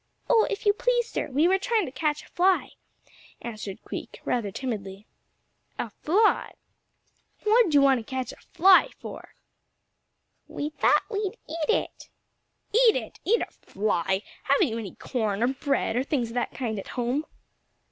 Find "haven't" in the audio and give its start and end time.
14.45-14.69